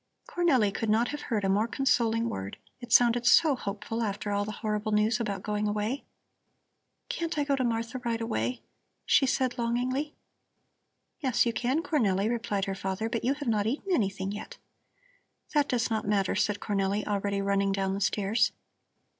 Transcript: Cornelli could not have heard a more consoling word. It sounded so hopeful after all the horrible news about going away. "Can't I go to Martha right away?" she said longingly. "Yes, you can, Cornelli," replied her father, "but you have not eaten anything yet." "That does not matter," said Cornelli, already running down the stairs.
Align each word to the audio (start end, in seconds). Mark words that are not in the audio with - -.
Cornelli 0.27 0.73
could 0.73 0.89
not 0.89 1.09
have 1.09 1.21
heard 1.29 1.43
a 1.43 1.47
more 1.49 1.67
consoling 1.67 2.27
word. 2.27 2.57
It 2.79 2.91
sounded 2.91 3.27
so 3.27 3.55
hopeful 3.55 4.01
after 4.01 4.31
all 4.31 4.45
the 4.45 4.51
horrible 4.65 4.91
news 4.91 5.19
about 5.19 5.43
going 5.43 5.67
away. 5.67 6.05
"Can't 7.07 7.37
I 7.37 7.43
go 7.43 7.55
to 7.55 7.63
Martha 7.63 7.99
right 7.99 8.19
away?" 8.19 8.63
she 9.05 9.27
said 9.27 9.59
longingly. 9.59 10.15
"Yes, 11.19 11.45
you 11.45 11.53
can, 11.53 11.83
Cornelli," 11.83 12.27
replied 12.27 12.65
her 12.65 12.73
father, 12.73 13.09
"but 13.09 13.23
you 13.23 13.35
have 13.35 13.47
not 13.47 13.67
eaten 13.67 13.93
anything 13.93 14.31
yet." 14.31 14.57
"That 15.53 15.69
does 15.69 15.91
not 15.91 16.07
matter," 16.07 16.33
said 16.33 16.59
Cornelli, 16.59 17.05
already 17.05 17.39
running 17.43 17.71
down 17.71 17.93
the 17.93 18.01
stairs. 18.01 18.53